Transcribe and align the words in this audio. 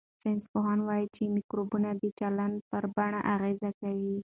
ساینسپوهان 0.21 0.79
وايي 0.83 1.05
چې 1.15 1.23
مایکروبونه 1.35 1.89
د 2.01 2.03
چلند 2.19 2.55
پر 2.69 2.83
بڼې 2.95 3.21
اغېز 3.35 3.61
کوي. 3.81 4.15